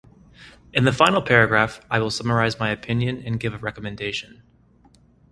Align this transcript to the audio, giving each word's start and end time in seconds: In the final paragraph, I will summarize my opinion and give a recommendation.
In 0.73 0.83
the 0.83 0.91
final 0.91 1.21
paragraph, 1.21 1.79
I 1.91 1.99
will 1.99 2.09
summarize 2.09 2.57
my 2.59 2.71
opinion 2.71 3.21
and 3.23 3.39
give 3.39 3.53
a 3.53 3.59
recommendation. 3.59 4.41